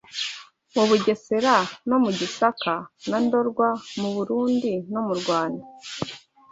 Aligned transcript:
Mu 0.75 0.83
Bugesera 0.89 1.55
no 1.89 1.97
mu 2.03 2.11
Gisaka 2.19 2.73
na 3.09 3.17
Ndorwa, 3.23 3.69
mu 3.99 4.09
Burundi 4.15 4.71
no 4.93 5.01
mu 5.07 5.13
Rwanda 5.19 5.63